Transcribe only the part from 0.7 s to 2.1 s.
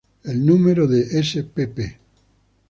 de spp.